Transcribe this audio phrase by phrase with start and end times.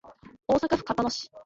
[0.47, 1.31] 大阪府交野市